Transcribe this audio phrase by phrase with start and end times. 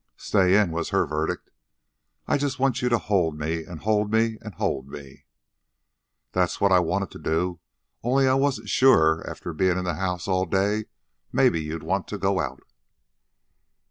[0.17, 1.51] "Stay in," was her verdict.
[2.25, 5.25] "I just want you to hold me, and hold me, and hold me."
[6.31, 7.59] "That's what I wanted, too,
[8.01, 10.85] only I wasn't sure, after bein' in the house all day,
[11.31, 12.63] maybe you'd want to go out."